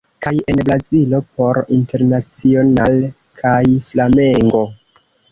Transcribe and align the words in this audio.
Kaj 0.25 0.31
en 0.51 0.59
Brazilo 0.67 1.17
por 1.39 1.59
Internacional 1.75 2.97
kaj 3.41 3.59
Flamengo. 3.91 4.63